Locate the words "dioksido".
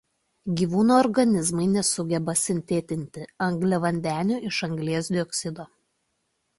5.19-5.73